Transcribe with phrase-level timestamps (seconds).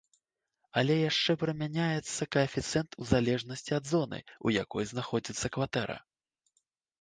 [0.81, 5.97] Але яшчэ прымяняецца каэфіцыент у залежнасці ад зоны, у якой знаходзіцца кватэра.